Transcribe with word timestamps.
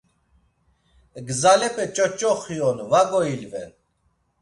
Gzalepe 1.27 1.85
ç̌oç̌oxi 1.95 2.57
on, 2.69 2.77
va 2.91 3.01
goilven. 3.11 3.71